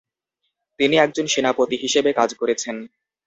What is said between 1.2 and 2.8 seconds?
সেনাপতি হিসেবে কাজ করেছেন।